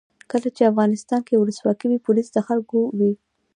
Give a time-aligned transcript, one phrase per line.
[0.31, 3.11] کله چې افغانستان کې ولسواکي وي پولیس د خلکو وي.